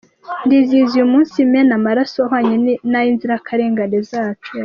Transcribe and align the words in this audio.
Ndizihiza 0.45 0.93
uyu 0.95 1.11
munsi 1.13 1.37
mena 1.51 1.73
amaraso 1.79 2.17
ahwanye 2.25 2.53
n’ay’inzirakarengane 2.91 3.97
zacu. 4.11 4.51